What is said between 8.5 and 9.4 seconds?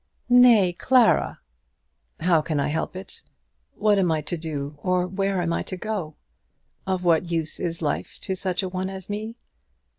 a one as me?